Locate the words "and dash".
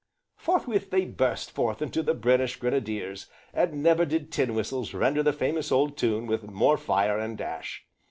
7.19-7.85